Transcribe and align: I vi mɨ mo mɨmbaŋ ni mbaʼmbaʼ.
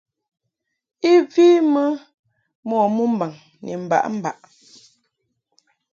I 1.09 1.11
vi 1.33 1.45
mɨ 1.73 1.83
mo 2.67 2.77
mɨmbaŋ 2.95 3.31
ni 3.63 3.71
mbaʼmbaʼ. 3.83 4.37